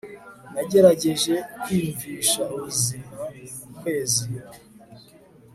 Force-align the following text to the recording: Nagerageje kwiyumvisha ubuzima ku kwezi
Nagerageje 0.53 1.33
kwiyumvisha 1.61 2.41
ubuzima 2.55 3.13
ku 3.61 3.67
kwezi 3.79 4.25